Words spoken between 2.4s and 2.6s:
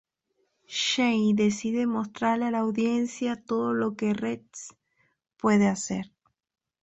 a la